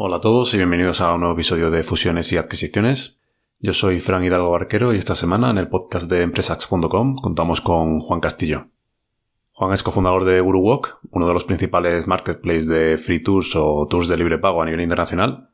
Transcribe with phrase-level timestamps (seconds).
[0.00, 3.18] Hola a todos y bienvenidos a un nuevo episodio de Fusiones y Adquisiciones.
[3.58, 7.98] Yo soy Fran Hidalgo Barquero y esta semana en el podcast de empresax.com contamos con
[7.98, 8.68] Juan Castillo.
[9.50, 14.06] Juan es cofundador de GuruWalk, uno de los principales marketplaces de free tours o tours
[14.06, 15.50] de libre pago a nivel internacional.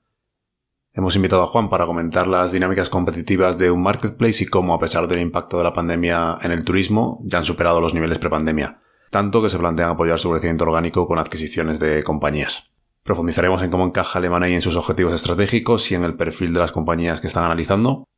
[0.93, 4.79] Hemos invitado a Juan para comentar las dinámicas competitivas de un marketplace y cómo, a
[4.79, 8.83] pesar del impacto de la pandemia en el turismo, ya han superado los niveles prepandemia,
[9.11, 12.74] tanto que se plantean apoyar su crecimiento orgánico con adquisiciones de compañías.
[13.05, 16.73] Profundizaremos en cómo encaja Alemania en sus objetivos estratégicos y en el perfil de las
[16.73, 18.09] compañías que están analizando.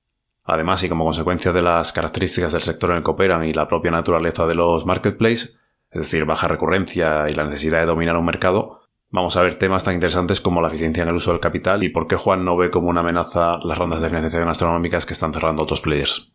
[0.44, 3.66] Además, y como consecuencia de las características del sector en el que operan y la
[3.66, 5.58] propia naturaleza de los marketplaces,
[5.90, 9.82] es decir, baja recurrencia y la necesidad de dominar un mercado, vamos a ver temas
[9.82, 12.56] tan interesantes como la eficiencia en el uso del capital y por qué Juan no
[12.56, 16.30] ve como una amenaza las rondas de financiación astronómicas que están cerrando otros players.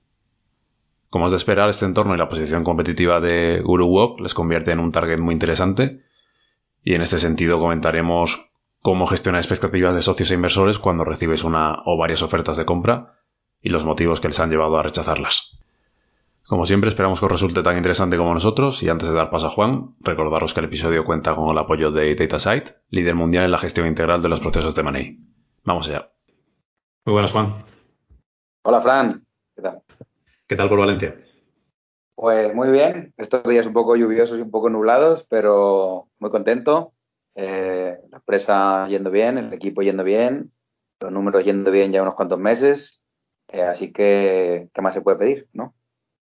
[1.09, 4.79] Como es de esperar, este entorno y la posición competitiva de GuruWalk les convierte en
[4.79, 6.01] un target muy interesante
[6.84, 11.81] y en este sentido comentaremos cómo gestionar expectativas de socios e inversores cuando recibes una
[11.85, 13.20] o varias ofertas de compra
[13.62, 15.60] y los motivos que les han llevado a rechazarlas.
[16.43, 19.48] Como siempre, esperamos que os resulte tan interesante como nosotros y antes de dar paso
[19.48, 23.51] a Juan, recordaros que el episodio cuenta con el apoyo de DataSite, líder mundial en
[23.51, 25.20] la gestión integral de los procesos de money.
[25.63, 26.12] Vamos allá.
[27.05, 27.63] Muy buenas, Juan.
[28.63, 29.26] Hola, Fran.
[29.55, 29.82] ¿Qué tal?
[30.48, 31.16] ¿Qué tal por Valencia?
[32.15, 36.93] Pues muy bien, estos días un poco lluviosos y un poco nublados, pero muy contento.
[37.35, 40.51] Eh, la empresa yendo bien, el equipo yendo bien,
[40.99, 43.01] los números yendo bien ya unos cuantos meses,
[43.48, 45.73] eh, así que, ¿qué más se puede pedir, no?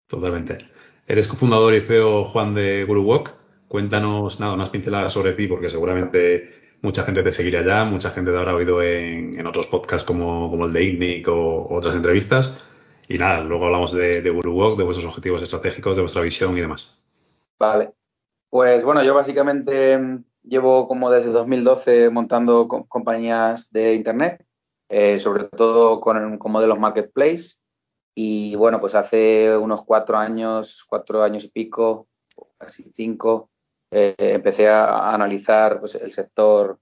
[0.06, 0.58] Totalmente.
[1.06, 3.34] Eres cofundador y CEO, Juan, de GuruWalk.
[3.68, 8.30] Cuéntanos, nada, unas pinceladas sobre ti, porque seguramente mucha gente te seguirá ya, mucha gente
[8.30, 12.64] te habrá oído en, otros podcasts como, como el de IGNIC o otras entrevistas.
[13.08, 16.60] Y nada, luego hablamos de, de Walk, de vuestros objetivos estratégicos, de vuestra visión y
[16.60, 17.02] demás.
[17.58, 17.92] Vale.
[18.50, 24.44] Pues bueno, yo básicamente mm, llevo como desde 2012 montando compañías de Internet,
[24.90, 27.56] eh, sobre todo con, modelos marketplace.
[28.14, 32.08] Y bueno, pues hace unos cuatro años, cuatro años y pico,
[32.58, 33.50] casi cinco,
[33.90, 36.78] eh, empecé a, analizar pues, el sector.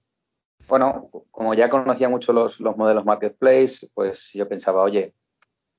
[0.67, 5.13] Bueno, como ya conocía mucho los modelos marketplace, pues yo pensaba, oye,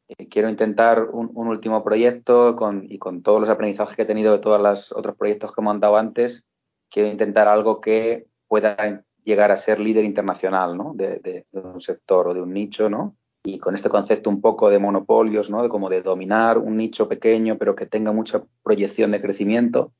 [0.09, 4.39] eh, quiero intentar un, último proyecto y con todos los aprendizajes que he tenido de
[4.39, 6.45] todos los otros proyectos que he montado antes,
[6.91, 10.95] quiero intentar algo que pueda llegar a ser líder internacional ¿no?
[10.95, 13.15] de, un sector o de un nicho, ¿no?
[13.45, 15.63] Y con este concepto un poco de monopolios, ¿no?
[15.63, 19.93] De como de dominar un nicho pequeño, pero que tenga mucha proyección de crecimiento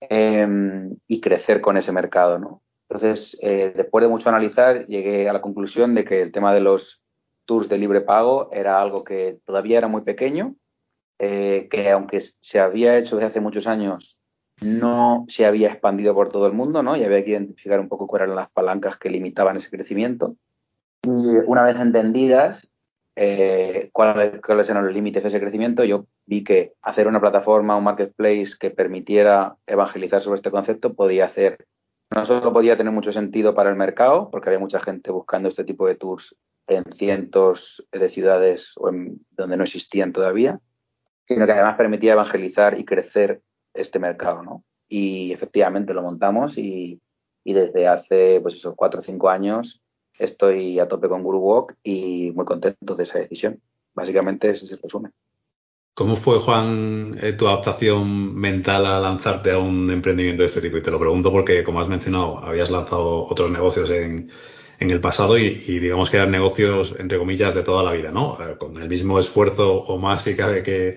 [0.00, 2.62] em, y crecer con ese mercado, ¿no?
[2.88, 6.60] Entonces, eh, después de mucho analizar, llegué a la conclusión de que el tema de
[6.60, 7.02] los
[7.46, 10.54] tours de libre pago era algo que todavía era muy pequeño,
[11.18, 14.18] eh, que aunque se había hecho desde hace muchos años,
[14.60, 16.96] no se había expandido por todo el mundo, ¿no?
[16.96, 20.36] Y había que identificar un poco cuáles eran las palancas que limitaban ese crecimiento.
[21.04, 22.68] Y una vez entendidas
[23.16, 27.76] eh, cuáles, cuáles eran los límites de ese crecimiento, yo vi que hacer una plataforma,
[27.76, 31.66] un marketplace que permitiera evangelizar sobre este concepto podía hacer,
[32.14, 35.64] no solo podía tener mucho sentido para el mercado, porque había mucha gente buscando este
[35.64, 36.36] tipo de tours
[36.68, 38.74] en cientos de ciudades
[39.30, 40.60] donde no existían todavía,
[41.26, 43.42] sino que además permitía evangelizar y crecer
[43.74, 44.64] este mercado, ¿no?
[44.88, 47.00] Y efectivamente lo montamos y,
[47.44, 49.80] desde hace, pues esos cuatro o cinco años
[50.18, 53.60] estoy a tope con GuruWalk y muy contento de esa decisión.
[53.94, 55.12] Básicamente ese es el resumen.
[55.94, 60.76] ¿Cómo fue, Juan, eh, tu adaptación mental a lanzarte a un emprendimiento de este tipo?
[60.76, 64.30] Y te lo pregunto porque, como has mencionado, habías lanzado otros negocios en,
[64.78, 68.38] en el pasado y, digamos que eran negocios, entre comillas, de toda la vida, ¿no?
[68.40, 70.96] Eh, con el mismo esfuerzo o más si cabe que,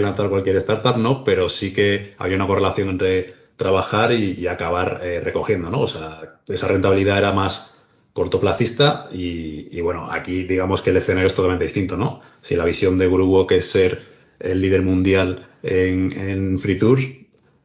[0.00, 1.24] lanzar cualquier startup, ¿no?
[1.24, 5.80] Pero sí que había una correlación entre trabajar y, acabar eh, recogiendo, ¿no?
[5.80, 7.76] O sea, esa rentabilidad era más
[8.12, 12.20] cortoplacista y, bueno, aquí digamos que el escenario es totalmente distinto, ¿no?
[12.40, 14.02] Si la visión de GuruWalk es ser
[14.40, 17.02] el líder mundial en, en Free Tours,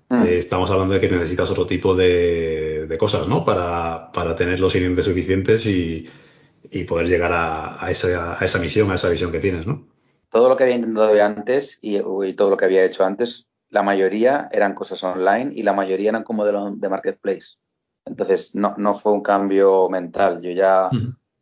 [0.09, 0.23] mm.
[0.25, 3.45] eh, estamos hablando de que necesitas otro tipo de, de, cosas, ¿no?
[3.45, 6.09] Para, para, tener los clientes suficientes y,
[6.71, 9.85] y poder llegar a, a, esa, a, esa, misión, a esa visión que tienes, ¿no?
[10.29, 13.83] Todo lo que había intentado antes y, y, todo lo que había hecho antes, la
[13.83, 17.57] mayoría eran cosas online y la mayoría eran como de, de marketplace.
[18.05, 20.41] Entonces, no, no, fue un cambio mental.
[20.41, 20.89] Yo ya,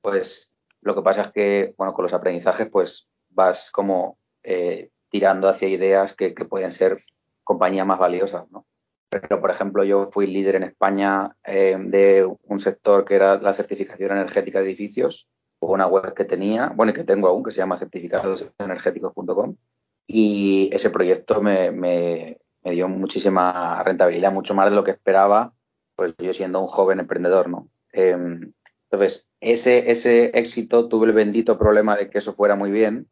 [0.01, 0.51] pues,
[0.81, 5.67] lo que pasa es que, bueno, con los aprendizajes, pues, vas como eh, tirando hacia
[5.67, 7.03] ideas que, que pueden ser
[7.43, 8.65] compañías más valiosas, ¿no?
[9.21, 13.53] Pero, por ejemplo, yo fui líder en España eh, de un sector que era la
[13.53, 15.27] certificación energética de edificios,
[15.59, 19.55] una web que tenía, bueno, y que tengo aún, que se llama certificadosenergéticos.com.
[20.07, 25.53] Y ese proyecto me, me, dio muchísima rentabilidad, mucho más de lo que esperaba,
[25.95, 27.69] pues yo siendo un joven emprendedor, ¿no?
[27.91, 28.51] Em,
[28.89, 33.07] Entonces, ese, ese éxito tuve el bendito problema de que eso fuera muy bien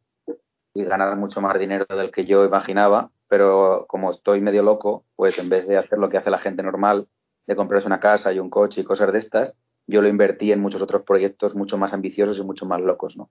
[0.74, 5.38] y ganar mucho más dinero del que yo imaginaba, pero como estoy medio loco, pues
[5.38, 7.08] en vez de hacer lo que hace la gente normal,
[7.46, 9.54] de comprarse una casa y un coche y cosas de estas,
[9.86, 13.30] yo lo invertí en muchos otros proyectos mucho más ambiciosos y mucho más locos, ¿no?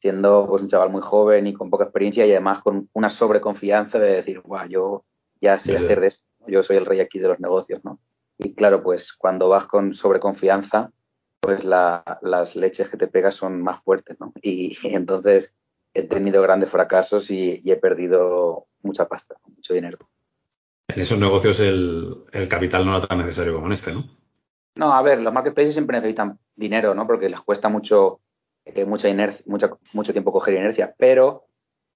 [0.00, 3.98] Siendo pues, un chaval muy joven y con poca experiencia y además con una sobreconfianza
[3.98, 5.04] de decir, guau, yo
[5.40, 7.98] ya sé hacer de esto, yo soy el rey aquí de los negocios, ¿no?
[8.38, 10.92] Y claro, pues cuando vas con sobreconfianza,
[11.40, 14.32] pues las leches que te pegas son más fuertes, ¿no?
[14.40, 15.52] Y, entonces
[15.92, 19.98] he tenido grandes fracasos y, he perdido mucha pasta, mucho dinero.
[20.88, 24.04] En esos negocios el, capital no era tan necesario como en este, ¿no?
[24.76, 27.06] No, a ver, los marketplaces siempre necesitan dinero, ¿no?
[27.06, 28.20] Porque les cuesta mucho,
[28.64, 30.94] eh, mucha inercia, mucho tiempo coger inercia.
[30.98, 31.46] Pero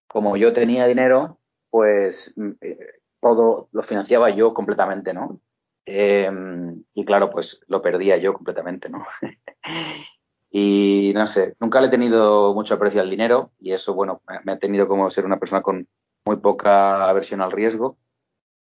[0.06, 1.38] como yo tenía dinero,
[1.70, 2.78] pues mm, eh,
[3.20, 5.40] todo lo financiaba yo completamente, ¿no?
[5.84, 9.06] Em, y claro, pues lo perdía yo completamente, ¿no?
[10.50, 14.52] y no sé, nunca le he tenido mucho aprecio al dinero y eso, bueno, me
[14.52, 15.88] ha tenido como ser una persona con
[16.28, 17.96] muy poca aversión al riesgo,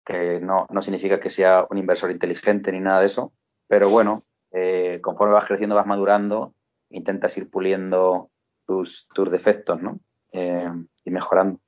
[0.04, 3.32] que no, no significa que sea un inversor inteligente ni nada de eso,
[3.66, 6.52] pero bueno, eh, conforme vas creciendo, vas madurando,
[6.90, 8.28] intentas ir puliendo
[8.66, 10.00] tus, tus defectos, ¿no?
[10.32, 10.70] Eh,
[11.06, 11.58] y mejorando.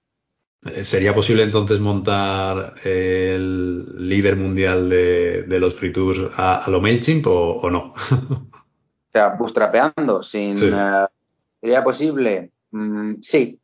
[0.67, 7.27] Eh, ¿Sería posible entonces montar el líder mundial de, los free tours a, lo MailChimp
[7.29, 7.95] o, no?
[8.29, 10.55] o sea, bootstrapeando, sin.
[10.55, 12.53] ¿Sería posible?
[12.73, 13.59] Mm, sí,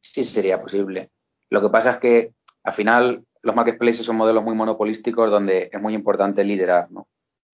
[0.00, 1.10] sí sería posible.
[1.50, 2.32] Lo que pasa es que
[2.62, 7.08] al final los marketplaces son modelos muy monopolísticos donde es muy importante liderar, ¿no?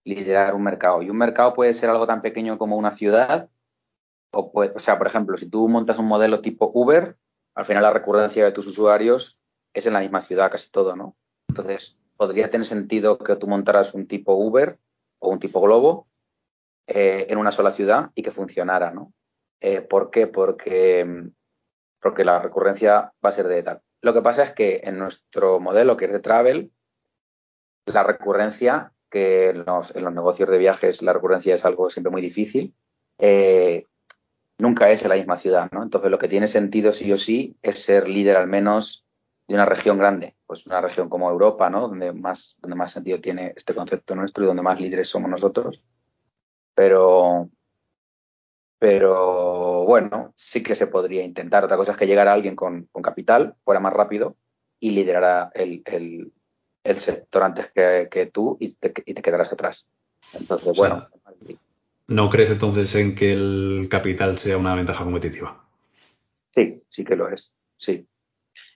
[0.04, 1.02] Liderar un mercado.
[1.02, 3.48] Y un mercado puede ser algo tan pequeño como una ciudad.
[4.32, 7.16] O, puede, o sea, por ejemplo, si tú montas un modelo tipo Uber,
[7.54, 9.40] al final la recurrencia de tus usuarios
[9.72, 11.16] es en la misma ciudad casi todo, ¿no?
[11.48, 14.78] Entonces, podría tener sentido que tú montaras un tipo Uber
[15.18, 16.06] o un tipo Globo
[16.86, 19.12] eh, en una sola ciudad y que funcionara, ¿no?
[19.60, 20.26] Eh, ¿Por qué?
[20.26, 21.30] Porque,
[22.00, 23.82] porque la recurrencia va a ser de tal.
[24.02, 26.70] Lo que pasa es que en nuestro modelo, que es de travel,
[27.86, 32.74] la recurrencia, que en los, negocios de viajes la recurrencia es algo siempre muy difícil,
[33.18, 33.86] eh,
[34.58, 35.82] nunca es en la misma ciudad, ¿no?
[35.82, 39.06] Entonces lo que tiene sentido sí o sí es ser líder al menos
[39.48, 41.88] de una región grande, pues una región como Europa, ¿no?
[41.88, 45.82] Donde más, donde más sentido tiene este concepto nuestro y donde más líderes somos nosotros.
[46.74, 47.48] Pero,
[48.78, 51.64] pero bueno, sí que se podría intentar.
[51.64, 54.36] Otra cosa es que llegara alguien con, capital, fuera más rápido
[54.78, 55.82] y liderara el,
[56.96, 59.86] sector antes que, tú y te, y te, quedarás atrás.
[60.32, 61.08] Entonces, bueno,
[61.40, 61.58] sí.
[62.08, 65.64] ¿No crees entonces en que el capital sea una ventaja competitiva?
[66.54, 68.06] Sí, sí que lo es, sí.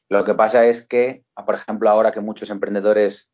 [0.09, 3.30] Lo que pasa es que, por ejemplo, ahora que muchos emprendedores,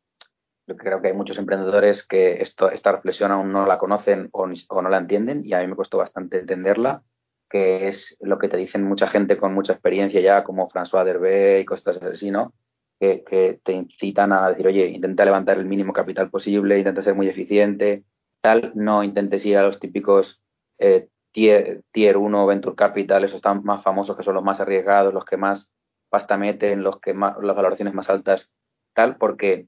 [0.75, 4.89] creo que hay muchos emprendedores que esto, esta reflexión aún no la conocen o, no
[4.89, 7.03] la entienden, y a mí me costó bastante entenderla,
[7.49, 11.61] que es lo que te dicen mucha gente con mucha experiencia ya, como François Derbe
[11.61, 12.53] y cosas así, ¿no?
[12.99, 17.27] Que, te incitan a decir, oye, intenta levantar el mínimo capital posible, intenta ser muy
[17.27, 18.03] eficiente,
[18.41, 20.41] tal, no intentes ir a los típicos
[20.79, 25.13] eh, tier, tier 1 Venture Capital, esos están más famosos que son los más arriesgados,
[25.13, 25.71] los que más
[26.09, 28.51] pasta meten, los que más, las valoraciones más altas,
[28.93, 29.67] tal, porque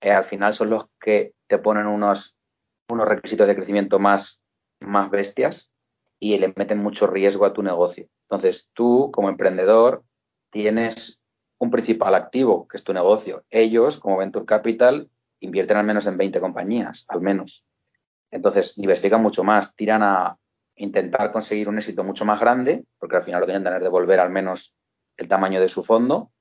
[0.00, 2.36] eh, al final son los que te ponen unos,
[2.88, 4.42] unos requisitos de crecimiento más,
[4.80, 5.70] más bestias
[6.18, 8.08] y le meten mucho riesgo a tu negocio.
[8.28, 10.04] Entonces, tú como emprendedor
[10.50, 11.20] tienes
[11.58, 13.44] un principal activo, que es tu negocio.
[13.50, 17.64] Ellos, como Venture Capital, invierten al menos en 20 compañías, al menos.
[18.30, 20.38] Entonces, diversifican mucho más, tiran a
[20.76, 24.30] intentar conseguir un éxito mucho más grande, porque al final lo que intentan devolver al
[24.30, 24.74] menos
[25.16, 26.32] el tamaño de su fondo,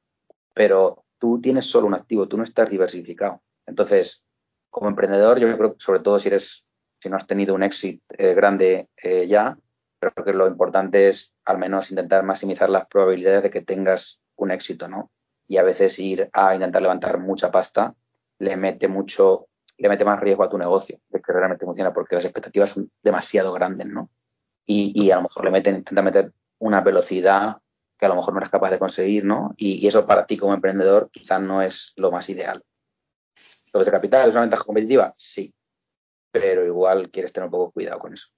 [0.53, 3.41] pero tú tienes solo un activo, tú no estás diversificado.
[3.69, 4.25] Entonces,
[4.69, 6.65] como emprendedor, yo creo que sobre todo si eres,
[6.99, 9.57] si no has tenido un éxito eh, grande eh, ya,
[9.99, 14.51] creo que lo importante es al menos intentar maximizar las probabilidades de que tengas un
[14.51, 15.11] éxito, ¿no?
[15.47, 17.95] Y a veces ir a intentar levantar mucha pasta
[18.39, 19.49] le mete mucho
[19.79, 22.91] le mete más riesgo a tu negocio de que realmente funciona porque las expectativas son
[23.01, 24.09] demasiado grandes, ¿no?
[24.65, 27.57] Y, a lo mejor le meten, intenta meter una velocidad
[27.97, 29.55] que a lo mejor no eres capaz de conseguir, ¿no?
[29.57, 32.63] Y, eso para ti como emprendedor quizás no es lo más ideal.
[33.73, 35.13] ¿Lo de capital es una ventaja competitiva?
[35.17, 35.53] Sí,
[36.31, 38.29] pero igual quieres tener un poco cuidado con eso.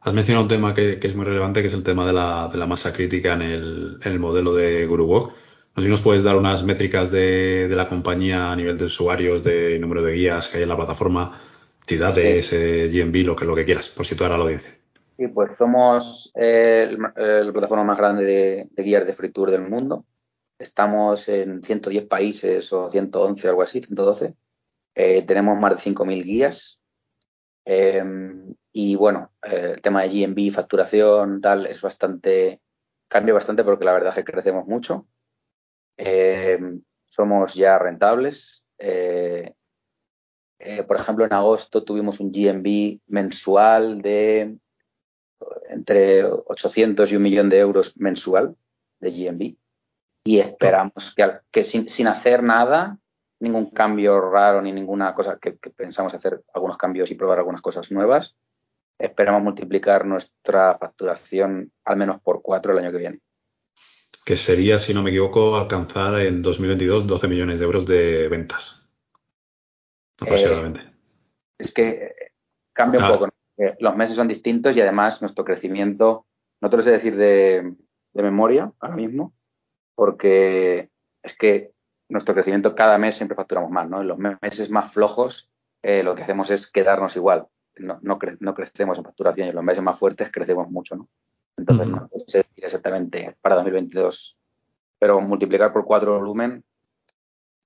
[0.00, 2.92] Has mencionado un tema que, es muy relevante, que es el tema de la, masa
[2.92, 5.32] crítica en el, modelo de GuruWalk.
[5.74, 9.44] No sé si nos puedes dar unas métricas de, la compañía a nivel de usuarios,
[9.44, 11.40] de número de guías que hay en la plataforma,
[11.86, 14.74] ciudades, eh, GMB, lo que, lo que quieras, por situar a la audiencia.
[15.16, 20.04] Sí, pues somos eh, la plataforma más grande de, guías de free tour del mundo.
[20.58, 24.34] Estamos en 110 países o 111, algo así, 112.
[24.94, 26.80] Eh, tenemos más de 5.000 guías.
[27.64, 32.60] Em, y bueno, el tema de GMB, facturación, tal, es bastante,
[33.08, 35.06] cambia bastante porque la verdad es que crecemos mucho.
[37.08, 38.64] somos ya rentables.
[40.86, 44.56] por ejemplo, en agosto tuvimos un GMB mensual de
[45.68, 48.56] entre 800 y un millón de euros mensual
[49.00, 49.56] de GMB
[50.24, 52.98] y esperamos que, que sin, sin, hacer nada,
[53.42, 57.90] ningún cambio raro ni ninguna cosa que, pensamos hacer algunos cambios y probar algunas cosas
[57.90, 58.36] nuevas,
[58.98, 63.20] esperamos multiplicar nuestra facturación al menos por cuatro el año que viene.
[64.24, 68.86] Que sería, si no me equivoco, alcanzar en 2022 12 millones de euros de ventas.
[70.20, 70.80] Aproximadamente.
[70.80, 70.92] Eh,
[71.58, 72.14] es que
[72.72, 73.28] cambia un poco.
[73.80, 76.26] los meses son distintos y además nuestro crecimiento,
[76.60, 77.74] no te lo sé decir de,
[78.12, 79.34] de memoria ahora mismo,
[79.96, 80.90] porque
[81.24, 81.72] es que
[82.12, 84.02] nuestro crecimiento cada mes siempre facturamos más, ¿no?
[84.02, 85.50] En los meses más flojos
[85.82, 89.64] eh, lo que hacemos es quedarnos igual, no, no, crecemos en facturación y en los
[89.64, 91.08] meses más fuertes crecemos mucho, ¿no?
[91.56, 94.36] Entonces, no sé decir exactamente para 2022,
[94.98, 96.64] pero multiplicar por cuatro volumen,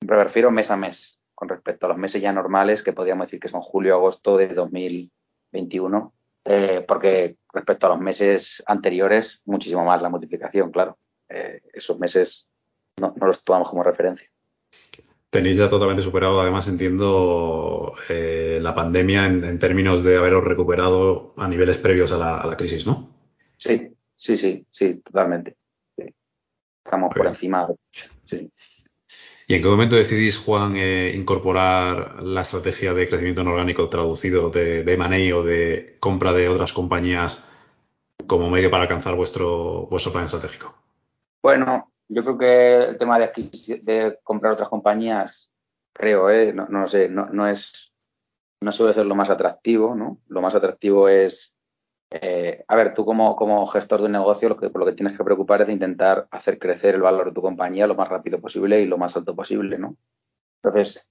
[0.00, 3.40] me refiero mes a mes, con respecto a los meses ya normales, que podríamos decir
[3.40, 6.12] que son julio-agosto de 2021,
[6.44, 10.98] eh, porque respecto a los meses anteriores, muchísimo más la multiplicación, claro.
[11.28, 12.48] Eh, esos meses
[13.00, 14.30] no, los tomamos como referencia.
[15.36, 21.46] Tenéis ya totalmente superado, además entiendo eh, la pandemia en, términos de haberos recuperado a
[21.46, 23.10] niveles previos a la, crisis, ¿no?
[23.58, 25.58] Sí, sí, sí, sí, totalmente.
[26.82, 27.68] Estamos por encima.
[28.24, 28.50] Sí.
[29.46, 34.48] ¿Y en qué momento decidís, Juan, eh, incorporar la estrategia de crecimiento no orgánico traducido
[34.48, 37.44] de, de M&A o de compra de otras compañías
[38.26, 40.74] como medio para alcanzar vuestro, vuestro plan estratégico?
[41.42, 43.30] Bueno, yo creo que el tema de,
[43.82, 45.50] de comprar otras compañías,
[45.92, 46.52] creo, ¿eh?
[46.52, 47.92] no, no sé, no, no, es,
[48.60, 50.20] no suele ser lo más atractivo, ¿no?
[50.28, 51.54] Lo más atractivo es,
[52.10, 54.92] eh, a ver, tú como, como gestor de un negocio, lo que, por lo que
[54.92, 58.08] tienes que preocupar es de intentar hacer crecer el valor de tu compañía lo más
[58.08, 59.96] rápido posible y lo más alto posible, ¿no?
[60.62, 61.04] Entonces,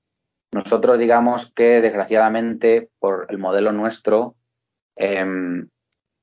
[0.54, 4.36] nosotros digamos que desgraciadamente por el modelo nuestro,
[4.96, 5.68] em,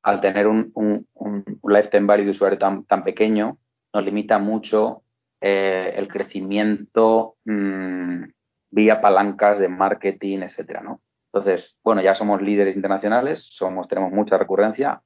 [0.02, 3.58] al tener un, un, un, lifetime value de usuario tan, tan pequeño,
[3.92, 5.02] nos limita mucho
[5.40, 8.24] eh, el crecimiento mm,
[8.70, 11.00] vía palancas de marketing, etcétera, ¿no?
[11.32, 15.02] Entonces, bueno, ya somos líderes internacionales, somos, tenemos mucha recurrencia,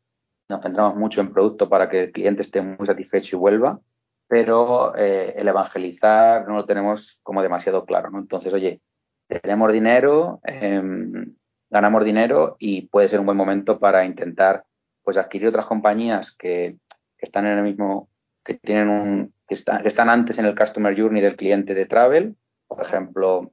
[0.48, 3.80] nos centramos mucho en producto para que el cliente esté muy satisfecho y vuelva,
[4.28, 8.18] pero eh, el evangelizar no lo tenemos como demasiado claro, ¿no?
[8.18, 8.80] Entonces, oye,
[9.28, 11.34] tenemos dinero, em,
[11.70, 14.64] ganamos dinero y puede ser un buen momento para intentar
[15.02, 16.76] pues adquirir otras compañías que,
[17.16, 18.08] que están en el mismo
[18.46, 22.36] que tienen un, que, están antes en el customer journey del cliente de travel,
[22.68, 23.52] por ejemplo,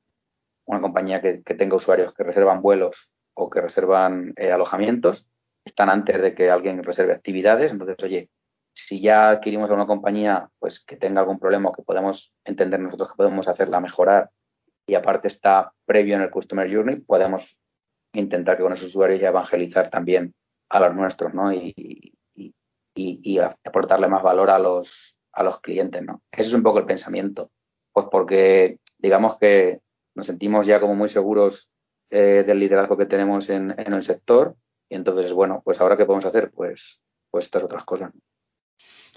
[0.65, 5.27] una compañía que, tenga usuarios que reservan vuelos o que reservan eh, alojamientos,
[5.65, 7.71] están antes de que alguien reserve actividades.
[7.71, 8.29] Entonces, oye,
[8.73, 13.09] si ya adquirimos a una compañía pues que tenga algún problema que podemos entender nosotros
[13.09, 14.29] que podemos hacerla mejorar
[14.85, 17.57] y aparte está previo en el Customer Journey, podemos
[18.13, 20.33] intentar que con esos usuarios ya evangelizar también
[20.69, 21.51] a los nuestros, ¿no?
[21.53, 22.13] Y,
[22.95, 26.21] y, aportarle más valor a los, a los clientes, ¿no?
[26.31, 27.51] Ese es un poco el pensamiento.
[27.91, 29.79] Pues porque digamos que
[30.15, 31.69] nos sentimos ya como muy seguros
[32.09, 34.55] eh, del liderazgo que tenemos en, en, el sector
[34.89, 38.11] y entonces, bueno, pues ahora qué podemos hacer, pues, pues estas otras cosas.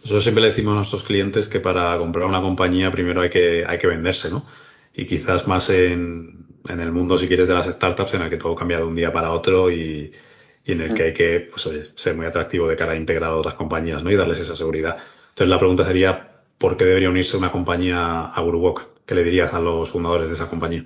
[0.03, 3.65] Nosotros siempre le decimos a nuestros clientes que para comprar una compañía primero hay que,
[3.67, 4.47] hay que venderse, ¿no?
[4.95, 8.37] Y quizás más en, en el mundo, si quieres, de las startups, en el que
[8.39, 10.13] todo cambia de un día para otro y,
[10.67, 13.31] y en el que hay que pues, oye, ser muy atractivo de cara a integrar
[13.31, 14.11] a otras compañías ¿no?
[14.11, 14.97] y darles esa seguridad.
[15.29, 19.05] Entonces la pregunta sería, ¿por qué debería unirse una compañía a GuruWalk?
[19.07, 20.85] ¿Qué le dirías a los fundadores de esa compañía?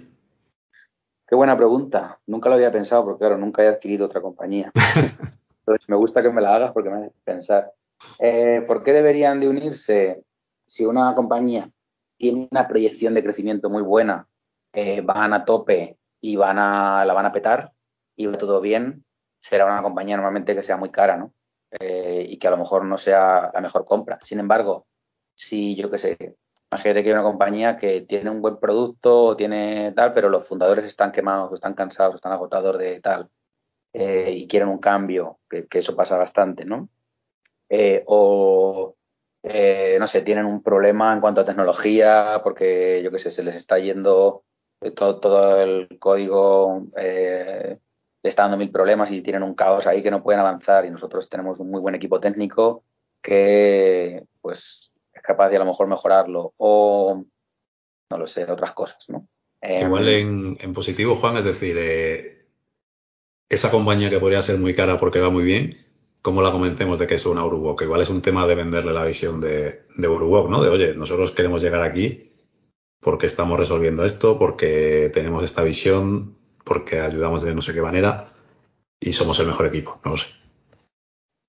[1.26, 2.20] Qué buena pregunta.
[2.26, 4.70] Nunca lo había pensado porque, claro, nunca he adquirido otra compañía.
[5.60, 7.72] Entonces me gusta que me la hagas porque me hace pensar.
[8.18, 10.24] Eh, ¿Por qué deberían de unirse
[10.66, 11.70] si una compañía
[12.18, 14.28] tiene una proyección de crecimiento muy buena,
[14.74, 17.72] eh, van a tope y van a, la van a petar
[18.14, 19.04] y va todo bien?
[19.40, 21.32] Será una compañía normalmente que sea muy cara, ¿no?
[21.78, 24.18] Eh, y que a lo mejor no sea la mejor compra.
[24.22, 24.86] Sin embargo,
[25.34, 26.36] si yo qué sé,
[26.72, 30.84] imagínate que hay una compañía que tiene un buen producto, tiene tal, pero los fundadores
[30.84, 33.28] están quemados, están cansados, están agotados de tal,
[33.92, 36.88] eh, y quieren un cambio, que, eso pasa bastante, ¿no?
[37.68, 38.96] Eh, o,
[39.98, 43.54] no sé, tienen un problema en cuanto a tecnología, porque yo qué sé, se les
[43.56, 44.44] está yendo
[44.96, 46.88] todo, todo el código
[48.22, 50.90] le está dando mil problemas y tienen un caos ahí que no pueden avanzar y
[50.90, 52.84] nosotros tenemos un muy buen equipo técnico
[53.22, 57.24] que pues es capaz de a lo mejor mejorarlo o
[58.10, 59.26] no lo sé, otras cosas, ¿no?
[59.62, 62.46] Igual em, en, positivo, Juan, es decir, eh,
[63.48, 65.76] esa compañía que podría ser muy cara porque va muy bien,
[66.22, 67.76] ¿cómo la convencemos de que es una Uruguay?
[67.82, 70.62] Igual es un tema de venderle la visión de, de Uruguay, ¿no?
[70.62, 72.32] De, oye, nosotros queremos llegar aquí
[73.00, 76.36] porque estamos resolviendo esto, porque tenemos esta visión,
[76.70, 78.26] porque ayudamos de no sé qué manera
[79.00, 80.28] y somos el mejor equipo, no lo sé.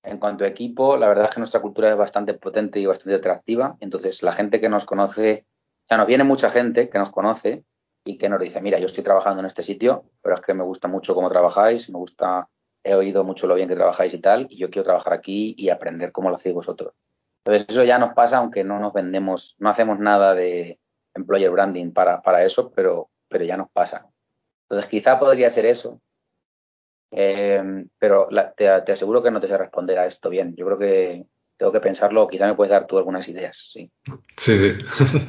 [0.02, 3.14] En cuanto a equipo, la verdad es que nuestra cultura es bastante potente y bastante
[3.14, 3.76] atractiva.
[3.78, 5.46] Entonces, la gente que nos conoce,
[5.86, 7.62] sea, nos viene mucha gente que nos conoce
[8.04, 10.64] y que nos dice, mira, yo estoy trabajando en este sitio, pero es que me
[10.64, 12.48] gusta mucho cómo trabajáis, me gusta,
[12.82, 15.68] he oído mucho lo bien que trabajáis y tal, y yo quiero trabajar aquí y
[15.68, 16.94] aprender cómo lo hacéis vosotros.
[17.44, 20.80] Entonces, eso ya nos pasa, aunque no nos vendemos, no hacemos nada de
[21.14, 24.08] employer branding para, para eso, pero, pero ya nos pasa.
[24.72, 26.00] Entonces, quizá podría ser eso,
[27.10, 27.62] eh,
[27.98, 28.26] pero
[28.56, 30.56] te, aseguro que no te sé responder a esto bien.
[30.56, 31.26] Yo creo que
[31.58, 32.26] tengo que pensarlo.
[32.26, 33.68] Quizá me puedes dar tú algunas ideas.
[33.70, 33.90] Sí,
[34.34, 34.56] sí.
[34.56, 34.72] sí.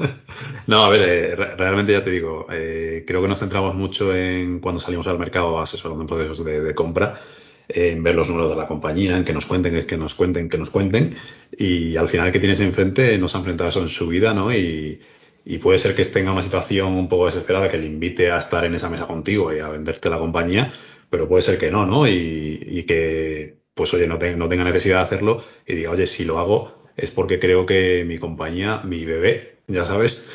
[0.67, 4.61] no, a ver, eh, realmente ya te digo, eh, creo que nos centramos mucho en
[4.61, 7.19] cuando salimos al mercado asesorando en procesos de, compra
[7.67, 10.57] en ver los números de la compañía, en que nos cuenten, que nos cuenten, que
[10.57, 11.17] nos cuenten.
[11.51, 14.53] Y al final que tienes enfrente nos ha enfrentado eso en su vida, ¿no?
[14.53, 15.01] Y,
[15.45, 18.63] y puede ser que tenga una situación un poco desesperada que le invite a estar
[18.65, 20.71] en esa mesa contigo y a venderte la compañía,
[21.09, 22.07] pero puede ser que no, ¿no?
[22.07, 26.39] Y, que, pues oye, no, no, tenga necesidad de hacerlo y diga, oye, si lo
[26.39, 30.25] hago es porque creo que mi compañía, mi bebé, ya sabes,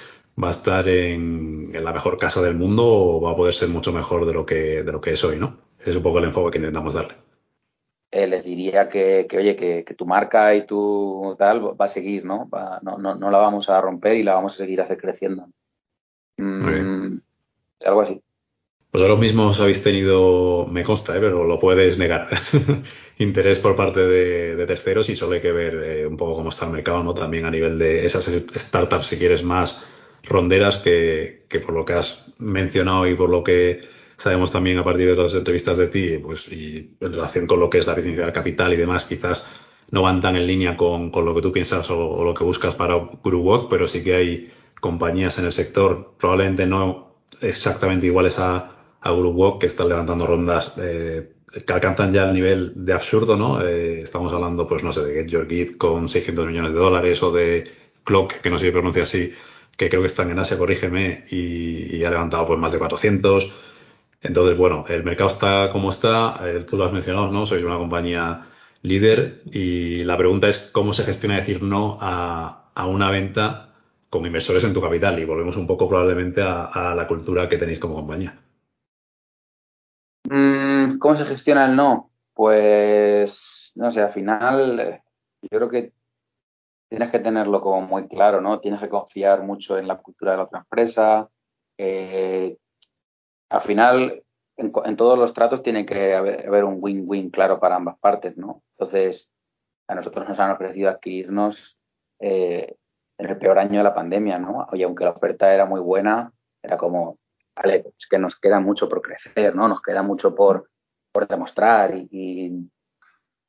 [0.42, 3.92] va a estar en, la mejor casa del mundo o va a poder ser mucho
[3.92, 5.58] mejor de lo que, de lo que es hoy, ¿no?
[5.80, 7.27] Ese es un poco el enfoque que intentamos darle.
[8.10, 12.48] Eh, les diría que, oye, que, tu marca y tu tal va a seguir, ¿no?
[12.82, 15.46] no, no, no, la vamos a romper y la vamos a seguir hacer creciendo.
[16.38, 17.08] Mm,
[17.84, 18.22] algo así.
[18.90, 21.20] Pues ahora mismo habéis tenido, me consta, ¿eh?
[21.20, 22.30] pero lo puedes negar,
[23.18, 26.64] interés por parte de, terceros y solo hay que ver eh, un poco cómo está
[26.64, 27.12] el mercado, ¿no?
[27.12, 29.84] También a nivel de esas startups, si quieres, más
[30.22, 34.84] ronderas que, que por lo que has mencionado y por lo que sabemos también a
[34.84, 37.94] partir de las entrevistas de ti, pues y en relación con lo que es la
[37.94, 39.48] eficiencia del capital y demás, quizás
[39.90, 42.74] no van tan en línea con, con lo que tú piensas o, lo que buscas
[42.74, 48.74] para GuruWalk, pero sí que hay compañías en el sector, probablemente no exactamente iguales a
[49.00, 51.32] a Walk que están levantando rondas eh,
[51.66, 53.62] que alcanzan ya el nivel de absurdo, ¿no?
[53.62, 57.22] Eh, estamos hablando, pues no sé, de Get Your Git con 600 millones de dólares
[57.22, 57.64] o de
[58.04, 59.32] Clock, que no sé si pronuncia así,
[59.76, 63.50] que creo que están en Asia, corrígeme, y, ha levantado pues más de 400.
[64.20, 67.46] Entonces, bueno, el mercado está como está, eh, tú lo has mencionado, ¿no?
[67.46, 68.46] Soy una compañía
[68.82, 73.74] líder y la pregunta es cómo se gestiona decir no a, a una venta
[74.10, 77.78] con inversores en tu capital y volvemos un poco probablemente a la cultura que tenéis
[77.78, 78.38] como compañía.
[80.30, 82.10] Mm, ¿Cómo se gestiona el no?
[82.34, 85.02] Pues, no sé, al final eh,
[85.42, 85.92] yo creo que
[86.88, 88.60] tienes que tenerlo como muy claro, ¿no?
[88.60, 91.28] Tienes que confiar mucho en la cultura de la otra empresa.
[91.76, 92.56] Eh,
[93.50, 94.22] al final,
[94.56, 98.62] en, todos los tratos tiene que haber, un win-win claro para ambas partes, ¿no?
[98.76, 99.30] Entonces,
[99.88, 101.78] a nosotros nos han ofrecido adquirirnos
[102.20, 102.76] eh,
[103.18, 104.66] en el peor año de la pandemia, ¿no?
[104.70, 106.32] Oye, aunque la oferta era muy buena,
[106.62, 107.18] era como,
[107.56, 109.68] vale, es que nos queda mucho por crecer, ¿no?
[109.68, 110.70] Nos queda mucho por,
[111.28, 112.70] demostrar y,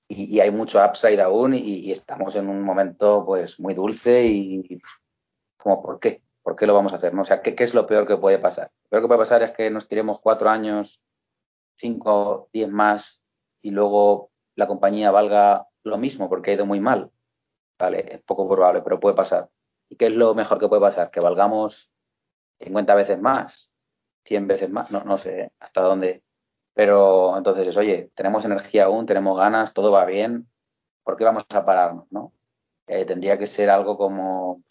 [0.07, 4.81] y, hay mucho upside aún y, estamos en un momento pues muy dulce y
[5.55, 6.23] como, ¿por qué?
[6.49, 7.13] ¿Por qué lo vamos a hacer?
[7.13, 7.21] ¿no?
[7.21, 8.71] O sea, ¿qué, ¿qué, es lo peor que puede pasar?
[8.85, 10.99] Lo peor que puede pasar es que nos tiremos cuatro años,
[11.75, 13.21] cinco, diez más
[13.61, 17.11] y luego la compañía valga lo mismo porque ha ido muy mal.
[17.77, 19.47] Vale, es poco probable, pero puede pasar.
[19.89, 21.11] ¿Y qué es lo mejor que puede pasar?
[21.11, 21.91] Que valgamos
[22.61, 23.71] 50 veces más,
[24.25, 26.23] 100 veces más, no, no sé hasta dónde.
[26.73, 30.49] Pero entonces, oye, tenemos energía aún, tenemos ganas, todo va bien,
[31.03, 32.11] ¿por qué vamos a pararnos?
[32.11, 32.33] ¿no?
[32.87, 34.63] Eh, tendría que ser algo como...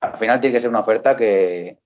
[0.00, 1.78] Al final tiene que ser una oferta que,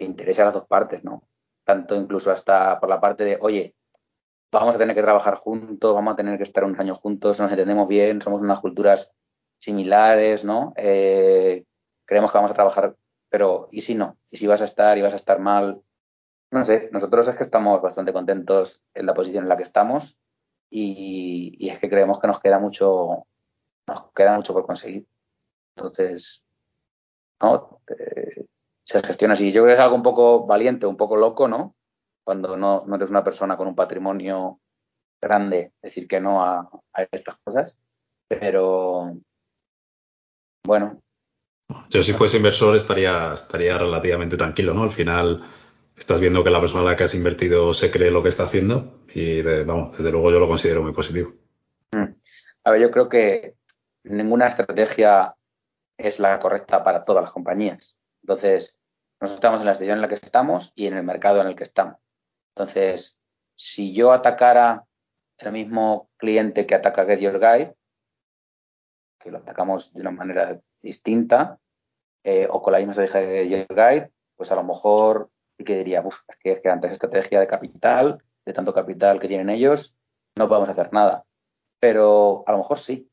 [0.00, 1.22] interese a las dos partes, ¿no?
[1.64, 3.74] Tanto incluso hasta por la parte de, oye,
[4.52, 7.50] vamos a tener que trabajar juntos, vamos a tener que estar unos años juntos, nos
[7.50, 9.10] entendemos bien, somos unas culturas
[9.58, 10.72] similares, ¿no?
[10.76, 11.64] Eh,
[12.06, 12.94] creemos que vamos a trabajar
[13.28, 14.18] pero ¿y si no?
[14.30, 15.82] ¿Y si vas a estar y vas a estar mal?
[16.50, 20.18] No sé, nosotros es que estamos bastante contentos en la posición en la que estamos
[20.70, 23.26] y, es que creemos que nos queda mucho,
[23.86, 25.06] nos queda mucho por conseguir.
[25.76, 26.42] Entonces,
[27.42, 27.80] ¿no?
[27.88, 28.46] Eh,
[28.84, 29.52] se gestiona así.
[29.52, 31.74] Yo creo que es algo un poco valiente, un poco loco, ¿no?
[32.24, 34.60] Cuando no, no eres una persona con un patrimonio
[35.20, 37.76] grande, decir que no a, a estas cosas.
[38.28, 39.16] Pero,
[40.64, 41.00] bueno,
[41.90, 44.84] yo si fuese inversor estaría, estaría relativamente tranquilo, ¿no?
[44.84, 45.42] Al final
[45.96, 48.44] estás viendo que la persona a la que has invertido se cree lo que está
[48.44, 51.34] haciendo y vamos, desde luego yo lo considero muy positivo.
[51.92, 52.14] Mm.
[52.64, 53.54] A ver, yo creo que
[54.04, 55.34] ninguna estrategia
[55.98, 57.96] es la correcta para todas las compañías.
[58.22, 58.78] Entonces,
[59.20, 61.56] nosotros estamos en la situación en la que estamos y en el mercado en el
[61.56, 61.96] que estamos.
[62.54, 63.18] Entonces,
[63.56, 64.86] si yo atacara
[65.38, 67.74] el mismo cliente que ataca Get Your Guide,
[69.20, 71.58] que lo atacamos de una manera distinta,
[72.24, 75.64] eh, o con la misma estrategia de Get Your Guide, pues a lo mejor sí
[75.64, 79.50] que diría, es que, es que antes estrategia de capital, de tanto capital que tienen
[79.50, 79.96] ellos,
[80.36, 81.24] no podemos hacer nada.
[81.80, 83.07] Pero a lo mejor sí.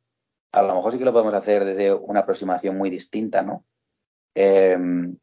[0.56, 3.65] A lo mejor sí que lo podemos hacer desde una aproximación muy distinta, ¿no?
[4.34, 5.18] Em,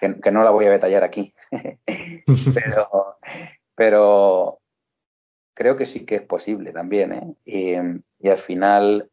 [0.00, 1.34] que, no la voy a detallar aquí.
[3.74, 4.60] pero,
[5.54, 7.12] creo que sí que es posible también.
[7.12, 7.34] ¿eh?
[7.44, 9.10] Y, al final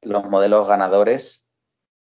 [0.00, 1.44] los modelos ganadores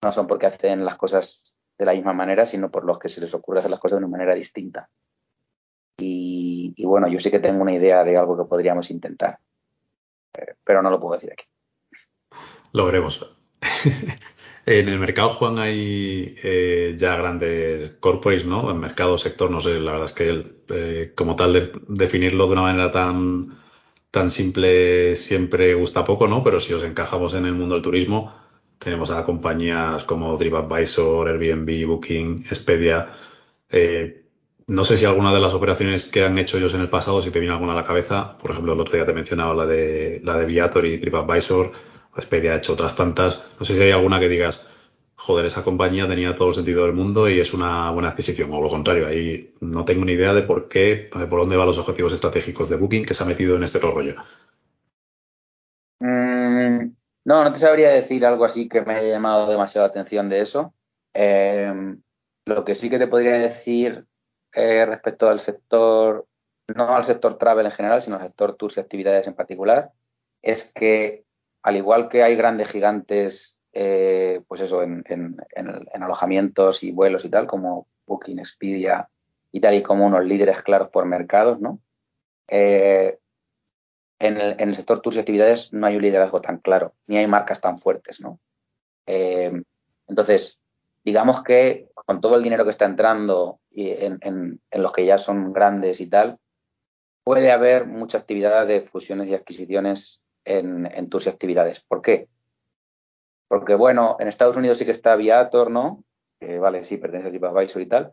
[0.03, 3.20] no son porque hacen las cosas de la misma manera, sino por los que se
[3.20, 4.88] les ocurre hacer las cosas de una manera distinta.
[5.98, 9.40] Y, y bueno, yo sí que tengo una idea de algo que podríamos intentar,
[10.38, 11.44] eh, pero no lo puedo decir aquí.
[12.72, 13.35] Lo veremos.
[14.66, 18.70] en el mercado, Juan, hay eh, ya grandes corporates, ¿no?
[18.70, 22.62] En mercado, sector, no sé, la verdad es que eh, como tal definirlo de una
[22.62, 23.59] manera tan,
[24.11, 26.42] tan simple siempre gusta poco, ¿no?
[26.44, 28.35] Pero si os encajamos en el mundo del turismo,
[28.78, 33.12] tenemos a compañías como TripAdvisor, Airbnb, Booking, Expedia.
[33.70, 34.24] Eh,
[34.66, 37.31] no sé si alguna de las operaciones que han hecho ellos en el pasado, si
[37.31, 39.66] te viene alguna a la cabeza, por ejemplo, el otro día te he mencionado la
[39.66, 41.72] de, la de Viator y TripAdvisor,
[42.20, 43.44] Expedia ha hecho otras tantas.
[43.59, 44.68] No sé si hay alguna que digas,
[45.18, 48.62] joder, esa compañía tenía todo el sentido del mundo y es una buena adquisición, o
[48.62, 52.12] lo contrario, ahí no tengo ni idea de por qué, por dónde van los objetivos
[52.12, 54.14] estratégicos de Booking que se ha metido en este rollo.
[56.00, 56.92] Mm,
[57.24, 60.72] no, no te sabría decir algo así que me haya llamado demasiado atención de eso.
[61.14, 61.96] Eh,
[62.46, 64.07] lo que sí que te podría decir
[64.52, 66.26] eh, respecto al sector,
[66.74, 69.90] no al sector travel en general, sino al sector tours y actividades en particular,
[70.42, 71.24] es que
[71.62, 75.05] al igual que hay grandes gigantes, eh, pues eso, en,
[75.94, 79.09] alojamientos y vuelos y tal, como Booking, Expedia
[79.53, 81.81] y tal, y como unos líderes claros por mercados, ¿no?
[82.49, 83.18] Eh,
[84.18, 87.61] en, el, sector tours y actividades no hay un liderazgo tan claro, ni hay marcas
[87.61, 88.40] tan fuertes, ¿no?
[89.07, 89.53] Eh,
[90.07, 90.61] entonces,
[91.05, 95.53] digamos que con todo el dinero que está entrando en, en, los que ya son
[95.53, 96.38] grandes y tal,
[97.23, 101.80] puede haber mucha actividad de fusiones y adquisiciones en, tus actividades.
[101.80, 102.28] ¿Por qué?
[103.48, 106.04] Porque, bueno, en Estados Unidos sí que está Viator, ¿no?
[106.40, 108.12] Que vale, sí, pertenece a TripAdvisor y tal.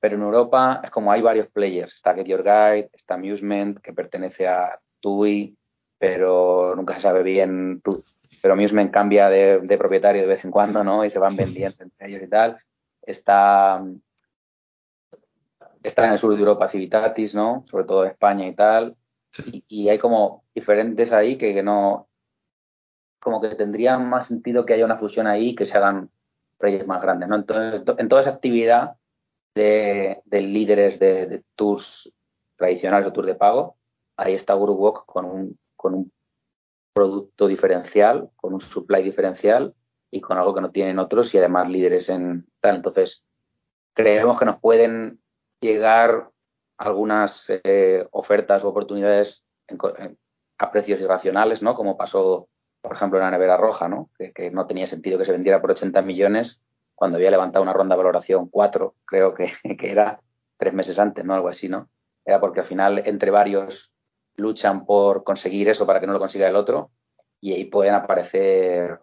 [0.00, 1.94] Pero en Europa es como hay varios players.
[1.94, 5.56] Está Get Your Guide, está Amusement, que pertenece a TUI,
[5.98, 7.82] pero nunca se sabe bien.
[8.40, 11.04] Pero Amusement cambia de, de, propietario de vez en cuando, ¿no?
[11.04, 12.58] Y se van vendiendo entre ellos y tal.
[13.02, 13.84] Está,
[15.82, 17.62] está en el sur de Europa Civitatis, ¿no?
[17.66, 18.96] Sobre todo España y tal.
[19.68, 22.08] Y, hay como diferentes ahí que, no,
[23.20, 26.10] como que tendría más sentido que haya una fusión ahí que se hagan
[26.58, 27.36] proyectos más grandes, ¿no?
[27.36, 28.96] Entonces, en toda esa actividad
[29.54, 32.12] de, líderes de, tours
[32.56, 33.76] tradicionales o tours de pago,
[34.16, 36.12] ahí está GuruWalk con un, con un
[36.92, 39.74] producto diferencial, con un supply diferencial
[40.10, 42.76] y con algo que no tienen otros y además líderes en tal.
[42.76, 43.24] Entonces,
[43.94, 45.20] creemos que nos pueden
[45.60, 46.29] llegar
[46.80, 49.44] algunas eh, ofertas o oportunidades
[50.58, 51.74] a precios irracionales, ¿no?
[51.74, 52.48] Como pasó,
[52.80, 54.10] por ejemplo, en la nevera roja, ¿no?
[54.16, 56.62] Que, no tenía sentido que se vendiera por 80 millones
[56.94, 60.20] cuando había levantado una ronda de valoración 4, creo que, que era
[60.56, 61.34] tres meses antes, ¿no?
[61.34, 61.90] Algo así, ¿no?
[62.24, 63.92] Era porque al final entre varios
[64.36, 66.90] luchan por conseguir eso para que no lo consiga el otro
[67.42, 69.00] y ahí pueden aparecer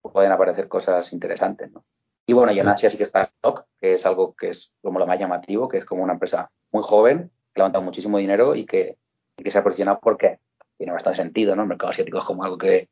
[0.00, 1.84] pueden aparecer cosas interesantes, ¿no?
[2.28, 4.98] Y bueno, y en Asia sí que está TOC, que es algo que es como
[4.98, 8.66] lo más llamativo, que es como una empresa muy joven, que levanta muchísimo dinero y
[8.66, 8.98] que,
[9.34, 10.38] que se ha posicionado porque
[10.76, 11.62] tiene bastante sentido, ¿no?
[11.62, 12.90] El mercado asiático es como algo que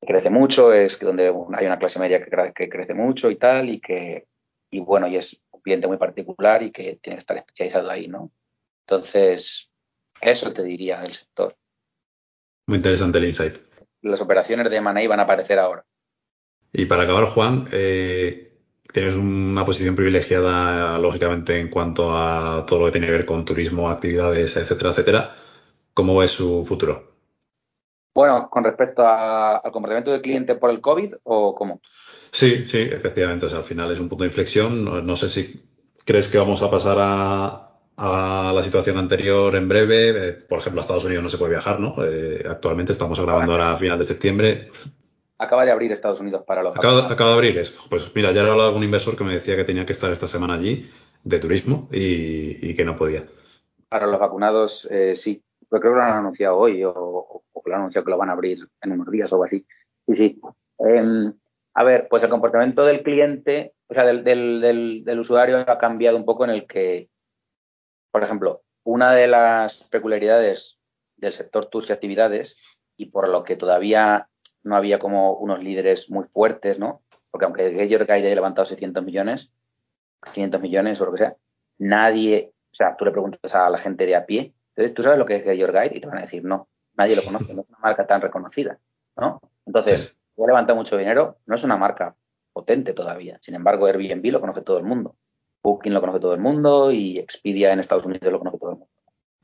[0.00, 3.68] crece mucho, es que donde hay una clase media que, que crece mucho y tal,
[3.68, 4.26] y que,
[4.70, 8.08] y bueno, y es un cliente muy particular y que tiene que estar especializado ahí,
[8.08, 8.30] ¿no?
[8.86, 9.70] Entonces,
[10.22, 11.54] eso te diría del sector.
[12.66, 13.56] Muy interesante el insight.
[14.00, 15.84] Las operaciones de M&A van a aparecer ahora.
[16.72, 18.49] Y para acabar, Juan, eh,
[18.92, 23.44] tienes una posición privilegiada, lógicamente, en cuanto a todo lo que tiene que ver con
[23.44, 25.36] turismo, actividades, etcétera, etcétera.
[25.94, 27.10] ¿Cómo ves su futuro?
[28.14, 31.80] Bueno, con respecto al comportamiento del cliente por el COVID o cómo?
[32.32, 33.46] Sí, sí, efectivamente.
[33.46, 35.06] O sea, al final es un punto de inflexión.
[35.06, 35.62] No, sé si
[36.04, 37.66] crees que vamos a pasar a,
[38.52, 40.10] la situación anterior en breve.
[40.10, 41.96] Eh, por ejemplo, a Estados Unidos no se puede viajar, ¿no?
[42.04, 44.70] Eh, actualmente estamos grabando ahora a final de septiembre.
[45.40, 46.76] Acaba de abrir Estados Unidos para los.
[46.76, 47.70] Acaba, acaba de abrir, es.
[47.88, 50.12] Pues mira, ya he hablado con un inversor que me decía que tenía que estar
[50.12, 50.90] esta semana allí
[51.24, 53.24] de turismo y, que no podía.
[53.88, 55.42] Para los vacunados, eh, sí.
[55.66, 58.18] Pero creo que lo han anunciado hoy o, o, que lo han anunciado que lo
[58.18, 59.64] van a abrir en unos días o algo así.
[60.08, 60.40] Sí, sí.
[60.78, 61.32] Em,
[61.72, 66.18] a ver, pues el comportamiento del cliente, o sea, del, del, del usuario ha cambiado
[66.18, 67.08] un poco en el que,
[68.10, 70.78] por ejemplo, una de las peculiaridades
[71.16, 72.58] del sector tours y actividades
[72.98, 74.28] y por lo que todavía
[74.62, 77.02] no había como unos líderes muy fuertes, ¿no?
[77.30, 79.50] Porque aunque George haya levantado 600 millones,
[80.34, 81.36] 500 millones o lo que sea,
[81.78, 85.18] nadie, o sea, tú le preguntas a la gente de a pie, entonces, ¿tú sabes
[85.18, 85.90] lo que es Guide?
[85.94, 88.78] Y te van a decir, no, nadie lo conoce, no es una marca tan reconocida,
[89.16, 89.40] ¿no?
[89.66, 90.42] Entonces, sí.
[90.46, 92.14] levantado mucho dinero, no es una marca
[92.52, 93.38] potente todavía.
[93.42, 95.16] Sin embargo, Airbnb lo conoce todo el mundo.
[95.62, 98.76] Booking lo conoce todo el mundo y Expedia en Estados Unidos lo conoce todo el
[98.76, 98.90] mundo.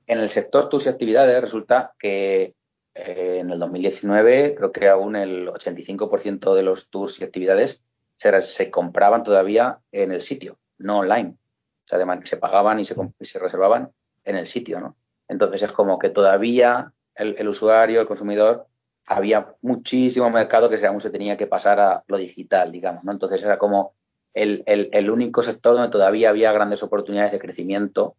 [0.06, 2.54] En el sector tours y actividades resulta que
[2.96, 7.82] eh, en el 2019 creo que aún el 85% de los tours y actividades
[8.16, 11.36] se, compraban todavía en el sitio, no online.
[11.84, 12.94] O sea, además se pagaban y se,
[13.38, 13.92] reservaban
[14.24, 14.96] en el sitio, ¿no?
[15.28, 18.66] Entonces es como que todavía el, el, usuario, el consumidor,
[19.06, 23.12] había muchísimo mercado que aún se tenía que pasar a lo digital, digamos, ¿no?
[23.12, 23.92] Entonces era como
[24.32, 28.16] el, el, el único sector donde todavía había grandes oportunidades de crecimiento,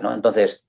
[0.00, 0.14] ¿no?
[0.14, 0.64] Entonces,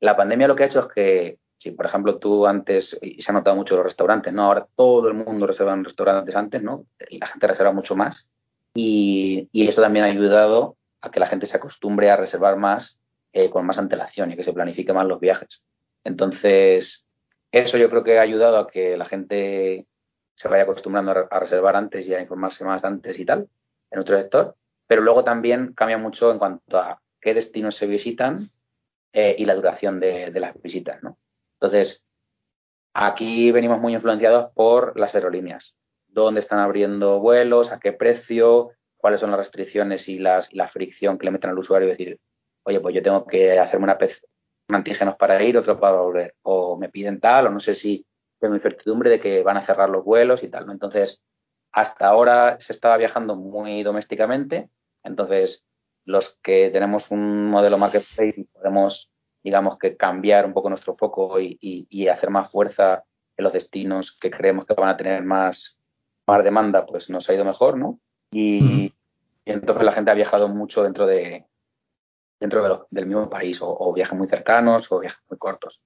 [0.00, 1.38] la pandemia lo que ha hecho es que,
[1.72, 4.44] por ejemplo tú antes, y se ha notado mucho los restaurantes, ¿no?
[4.44, 6.86] Ahora todo el mundo reserva en restaurantes antes, ¿no?
[7.10, 8.28] La gente reserva mucho más.
[8.74, 12.98] Y, y eso también ha ayudado a que la gente se acostumbre a reservar más
[13.38, 15.62] eh, con más antelación y que se planifique más los viajes.
[16.04, 17.04] Entonces,
[17.52, 19.86] eso yo creo que ha ayudado a que la gente
[20.34, 23.46] se vaya acostumbrando a, reservar antes y a informarse más antes y tal
[23.90, 24.56] en otro sector.
[24.86, 28.48] Pero luego también cambia mucho en cuanto a qué destinos se visitan
[29.12, 31.18] eh, y la duración de, las visitas, ¿no?
[31.60, 32.04] Entonces,
[32.94, 35.76] aquí venimos muy influenciados por las aerolíneas.
[36.06, 37.72] ¿Dónde están abriendo vuelos?
[37.72, 38.72] ¿A qué precio?
[38.96, 41.88] ¿Cuáles son las restricciones y, las, y la fricción que le meten al usuario?
[41.88, 42.18] Es decir,
[42.64, 44.26] oye, pues yo tengo que hacerme una pez,
[44.68, 46.34] antígenos para ir, otro para volver.
[46.42, 48.06] O me piden tal, o no sé si
[48.38, 50.72] tengo incertidumbre de que van a cerrar los vuelos y tal, ¿no?
[50.72, 51.22] Entonces,
[51.72, 54.70] hasta ahora se estaba viajando muy domésticamente.
[55.02, 55.64] Entonces,
[56.04, 59.10] los que tenemos un modelo marketplace y podemos,
[59.46, 63.04] digamos, que cambiar un poco nuestro foco y, y, y hacer más fuerza
[63.36, 65.78] en los destinos que creemos que van a tener más,
[66.26, 68.00] más demanda, pues nos ha ido mejor, ¿no?
[68.32, 68.80] Y, mm.
[69.44, 71.46] y entonces la gente ha viajado mucho dentro de,
[72.40, 75.80] dentro de lo, del mismo país, o, o, viajes muy cercanos o viajes muy cortos.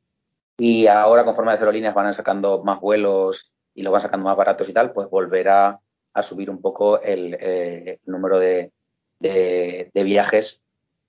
[0.56, 4.70] Y ahora, conforme las aerolíneas van sacando más vuelos y los van sacando más baratos
[4.70, 5.80] y tal, pues volverá
[6.14, 8.72] a subir un poco el, eh, el número de,
[9.18, 10.62] de, de, viajes.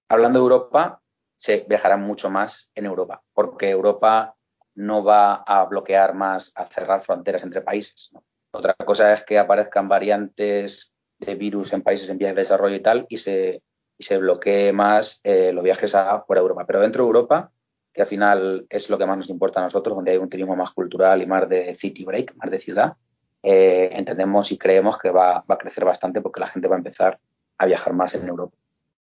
[0.09, 1.00] Hablando de Europa,
[1.41, 4.35] se viajará mucho más en Europa, porque Europa
[4.75, 8.11] no va a bloquear más, a cerrar fronteras entre países.
[8.51, 12.81] Otra cosa es que aparezcan variantes de virus en países en vías de desarrollo y
[12.83, 13.63] tal, y se,
[13.97, 16.63] y se bloquee más eh, los viajes a de Europa.
[16.67, 17.51] Pero dentro de Europa,
[17.91, 20.55] que al final es lo que más nos importa a nosotros, donde hay un turismo
[20.55, 22.93] más cultural y más de city break, más de ciudad,
[23.41, 26.77] eh, entendemos y creemos que va, va, a crecer bastante porque la gente va a
[26.77, 27.19] empezar
[27.57, 28.55] a viajar más en Europa.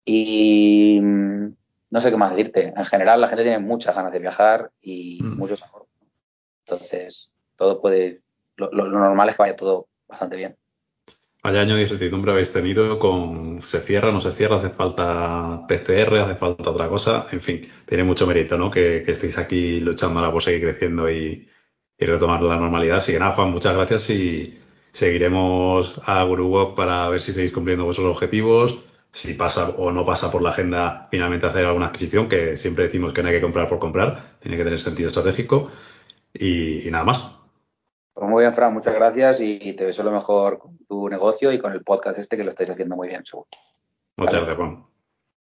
[0.05, 1.01] Y
[1.91, 2.73] no sé qué más decirte.
[2.75, 5.37] En general, la gente tiene muchas ganas de viajar y mm.
[5.37, 5.89] muchos ahorros.
[6.65, 8.21] Entonces, todo puede.
[8.55, 10.57] Lo, lo, lo normal es que vaya todo bastante bien.
[11.43, 16.19] Vaya año de incertidumbre habéis tenido con se cierra, no se cierra, hace falta PCR,
[16.19, 18.69] hace falta otra cosa, en fin, tiene mucho mérito, ¿no?
[18.69, 21.49] Que, que estéis aquí luchando ahora por seguir creciendo y,
[21.97, 22.97] y, retomar la normalidad.
[22.97, 24.59] Así que nada, Juan, muchas gracias y
[24.91, 28.77] seguiremos a GuruWalk para ver si seguís cumpliendo vuestros objetivos,
[29.11, 33.13] si pasa o no pasa por la agenda finalmente hacer alguna adquisición, que siempre decimos
[33.13, 35.69] que no hay que comprar por comprar, tiene que tener sentido estratégico
[36.33, 37.35] y, y nada más.
[38.13, 41.59] Pues muy bien, Fran, muchas gracias y te deseo lo mejor con tu negocio y
[41.59, 43.47] con el podcast este que lo estáis haciendo muy bien, seguro.
[44.17, 44.69] Muchas gracias, Juan.
[44.69, 44.85] Un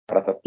[0.09, 0.41] abrazo.